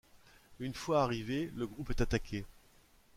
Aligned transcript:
Une 0.59 0.73
fois 0.73 1.03
arrivée, 1.03 1.51
le 1.55 1.67
groupe 1.67 1.91
est 1.91 2.01
attaqué. 2.01 2.43